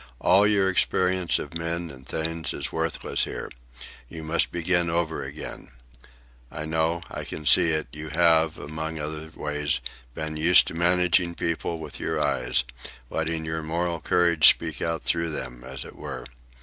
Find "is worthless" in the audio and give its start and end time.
2.55-3.25